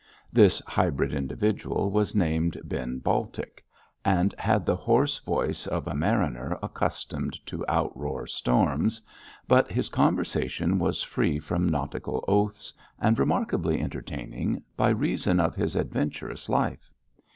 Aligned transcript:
This 0.33 0.63
hybrid 0.65 1.13
individual 1.13 1.91
was 1.91 2.15
named 2.15 2.59
Ben 2.63 2.97
Baltic, 2.97 3.63
and 4.03 4.33
had 4.39 4.65
the 4.65 4.75
hoarse 4.75 5.19
voice 5.19 5.67
of 5.67 5.85
a 5.85 5.93
mariner 5.93 6.57
accustomed 6.63 7.33
to 7.45 7.63
out 7.67 7.95
roar 7.95 8.25
storms, 8.25 9.03
but 9.47 9.71
his 9.71 9.89
conversation 9.89 10.79
was 10.79 11.03
free 11.03 11.37
from 11.37 11.69
nautical 11.69 12.25
oaths, 12.27 12.73
and 12.99 13.19
remarkably 13.19 13.79
entertaining 13.79 14.63
by 14.75 14.89
reason 14.89 15.39
of 15.39 15.53
his 15.53 15.75
adventurous 15.75 16.49
life. 16.49 16.89